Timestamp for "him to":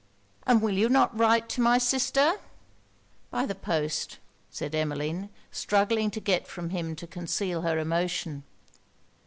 6.71-7.05